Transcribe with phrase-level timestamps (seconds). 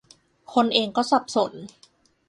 [0.53, 1.51] คนเองก็สับสน